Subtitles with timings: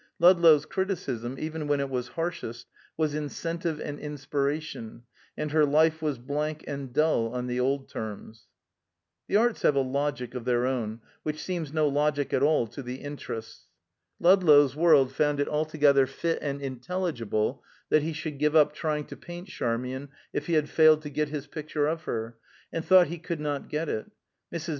[0.17, 2.65] Ludlow's criticism, even when it was harshest,
[2.97, 5.03] was incentive and inspiration;
[5.37, 8.47] and her life was blank and dull on the old terms.
[9.27, 12.81] The arts have a logic of their own, which seems no logic at all to
[12.81, 13.67] the interests.
[14.19, 19.15] Ludlow's world found it altogether fit and intelligible that he should give up trying to
[19.15, 22.39] paint Charmian if he had failed to get his picture of her,
[22.73, 24.09] and thought he could not get it.
[24.51, 24.69] Mrs.